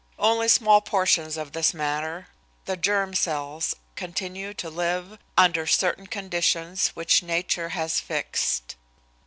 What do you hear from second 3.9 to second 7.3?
continue to live under certain conditions which